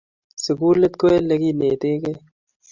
sukulit 0.43 0.93
ko 0.99 1.05
lekinetekei 1.27 2.17